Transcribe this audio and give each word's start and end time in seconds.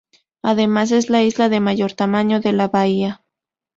Además, 0.41 0.91
es 0.91 1.11
la 1.11 1.21
isla 1.21 1.47
de 1.47 1.59
mayor 1.59 1.91
tamaño 1.93 2.39
de 2.41 2.53
la 2.53 2.67
bahía. 2.67 3.21